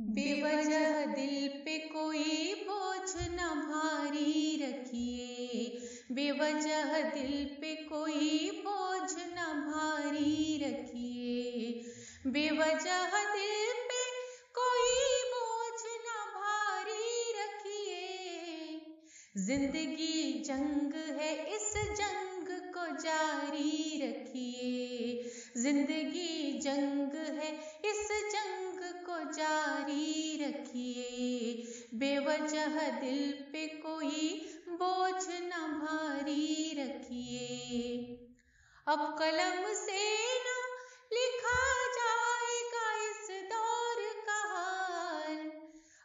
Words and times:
बेवजह 0.00 1.04
दिल 1.06 1.48
पे 1.48 1.78
कोई 1.78 2.54
बोझ 2.54 3.10
न 3.16 3.36
भारी 3.36 4.56
रखिए। 4.62 5.78
बेवजह 6.12 7.00
दिल 7.10 7.44
पे 7.60 7.74
कोई 7.74 8.50
बोझ 8.50 9.10
न 9.10 9.44
भारी 9.68 10.58
रखिए। 10.64 11.72
बेवजह 12.26 13.10
दिल 13.32 13.72
पे 13.88 14.02
कोई 14.54 15.22
बोझ 15.30 15.80
न 15.84 16.08
भारी 16.34 17.32
रखिए। 17.32 18.02
ज़िंदगी 19.36 20.42
जंग 20.42 20.94
है, 21.20 21.54
इस 21.56 21.72
जंग 21.74 22.46
को 22.74 22.86
जारी 22.96 24.00
रखिए। 24.02 25.30
ज़िंदगी 25.56 26.60
जंग 26.60 26.83
बेवजह 32.64 33.00
दिल 33.00 33.32
पे 33.52 33.66
कोई 33.78 34.28
बोझ 34.72 35.24
न 35.28 35.52
भारी 35.80 36.74
रखिए। 36.78 37.48
अब 38.86 39.00
कलम 39.18 39.66
से 39.74 40.04
न 40.44 40.54
लिखा 41.12 41.60
जाएगा 41.96 42.86
इस 43.02 43.28
दौर 43.52 44.00
का 44.26 44.38
हाल 44.52 45.36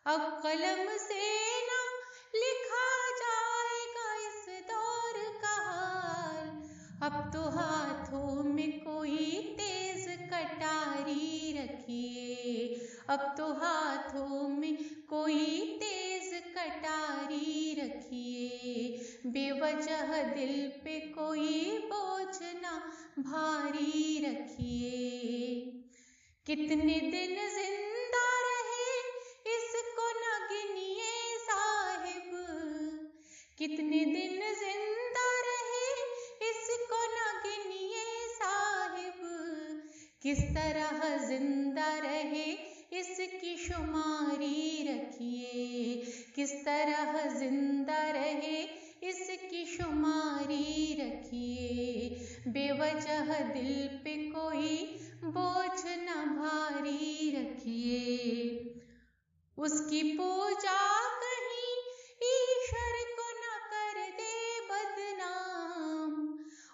अब 0.05 0.27
कलम 0.43 0.83
से 0.97 1.29
न 1.69 1.79
लिखा 2.35 2.91
जाएगा 3.21 4.09
इस 4.27 4.43
दौर 4.71 5.23
का 5.41 5.55
हाल 5.69 6.47
अब 7.03 7.21
तो 7.33 7.49
हाथों 7.57 8.43
में 8.45 8.71
कोई 8.79 9.31
तेज 9.59 10.07
कटारी 10.33 11.57
रखिए। 11.59 12.27
अब 13.09 13.33
तो 13.37 13.45
हाथों 13.55 14.38
कटारी 16.69 17.73
रखिए। 17.79 18.89
बेवजह 19.25 20.11
दिल 20.33 20.67
पे 20.83 20.99
कोई 20.99 21.77
बोझ 21.85 22.37
ना, 22.41 22.71
भारी 23.19 24.19
रखिए। 24.25 24.99
कितने 26.47 26.99
दिन 26.99 27.35
ज़िंदा 27.49 28.27
रहे, 28.41 28.93
इसको 29.55 30.07
न 30.11 30.47
गिनिए 30.51 31.37
साहिब। 31.37 32.31
कितने 33.57 34.05
दिन 34.05 34.39
ज़िंदा 34.59 35.29
रहे, 35.41 35.91
इसको 36.49 37.03
न 37.07 37.37
गिनिए 37.43 38.05
साहिब। 38.27 39.21
किस 40.23 40.43
तरह 40.55 41.17
ज़िंदा 41.27 41.97
रहे, 41.97 42.51
इसकी 42.99 43.57
शुमारी 43.57 44.78
रखिए 44.99 45.95
किस 46.35 46.53
तरह 46.65 47.11
ज़िंदा 47.39 48.01
रहे 48.11 48.61
इसकी 49.09 49.65
शुमारी 49.65 50.93
रखिए 50.99 52.09
बेवजह 52.47 53.33
दिल 53.53 53.87
पे 54.03 54.15
कोई 54.31 54.77
बोझ 55.25 55.79
न 55.85 56.15
भारी 56.35 57.29
रखिए 57.35 58.01
उसकी 59.57 60.01
पूजा 60.17 60.77
कहीं 61.21 61.73
ईश्वर 62.27 62.95
को 63.17 63.27
न 63.31 63.57
कर 63.71 63.97
दे 64.19 64.35
बदनाम। 64.69 66.11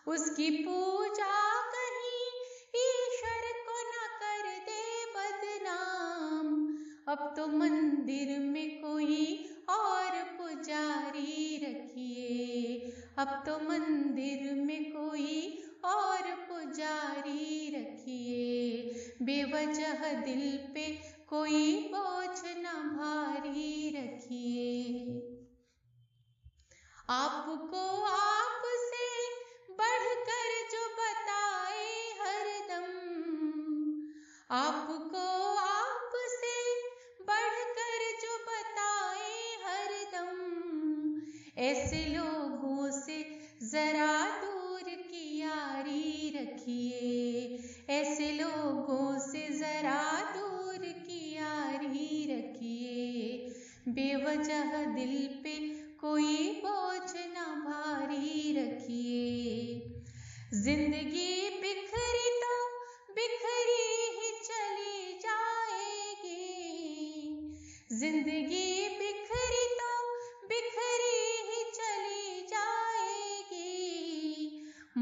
उसकी 0.07 0.49
पूजा 0.63 1.34
अब 7.15 7.33
तो 7.37 7.47
मंदिर 7.47 8.39
में 8.39 8.81
कोई 8.81 9.49
और 9.69 10.11
पुजारी 10.11 11.57
रखिए। 11.57 12.79
अब 13.17 13.43
तो 13.45 13.69
मंदिर 13.69 14.53
में 14.53 14.91
कोई 14.91 15.63
और 15.85 16.21
पुजारी 16.21 17.75
रखिए। 17.75 18.83
बेवजह 19.21 20.13
दिल 20.13 20.57
पे 20.57 20.85
कोई 21.29 21.91
बोझ 21.95 22.39
न 22.45 22.97
भारी 22.97 23.89
रखिए। 23.97 25.21
आपको 27.09 28.03
आपसे 28.03 28.24
ऐसे 41.57 42.05
लोगों 42.05 42.91
से 42.91 43.39
जरा 43.63 44.41
दूर 44.41 44.83
की 44.83 45.39
यारी 45.39 46.33
रखिए। 46.35 47.59
ऐसे 47.89 48.31
लोगों 48.31 49.19
से 49.19 49.49
जरा 49.59 50.33
दूर 50.37 50.77
की 50.77 51.35
यारी 51.35 52.25
रखिए। 52.31 53.37
बेवजह 53.87 54.85
दिल 54.85 55.41
पे 55.43 55.55
कोई 56.01 56.61
बोझ 56.65 57.11
न 57.17 57.63
भारी 57.65 58.53
रखिए। 58.57 59.91
ज़िंदगी 60.53 61.49
बिखरी 61.49 61.84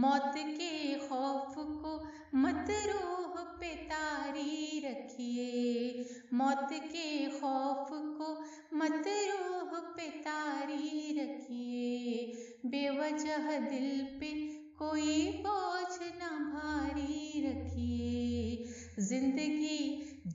मौत 0.04 0.34
के 0.38 0.96
खौफ 1.08 1.56
को 1.58 1.92
मत 2.36 2.68
रूह 2.88 3.36
पे 3.60 3.68
तारी 3.84 4.80
रखिए। 4.86 6.06
मौत 6.34 6.70
के 6.74 7.26
खौफ 7.40 7.90
को 7.92 8.30
मत 8.76 9.08
रूह 9.08 9.80
पे 9.98 10.10
तारी 10.20 11.20
रखिए। 11.20 12.26
बेवजह 12.66 13.60
दिल 13.60 14.04
पे 14.20 14.32
कोई 14.80 15.32
बोझ 15.38 16.00
न 16.02 16.30
भारी 16.54 17.42
रखिए। 17.46 18.66
ज़िंदगी 19.00 19.80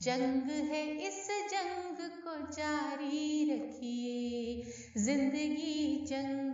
जंग 0.03 0.51
है, 0.71 0.83
इस 1.09 1.27
जंग 1.51 1.97
को 2.25 2.35
जारी 2.53 3.45
रखिए। 3.51 4.63
ज़िंदगी 4.99 6.07
जंग 6.07 6.48